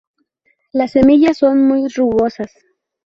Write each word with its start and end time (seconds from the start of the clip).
Las 0.71 0.93
semillas 0.93 1.37
son 1.37 1.61
muy 1.67 1.87
rugosas. 1.87 2.51